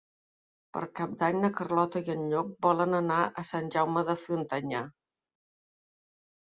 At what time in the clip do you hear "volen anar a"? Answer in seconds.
2.69-3.47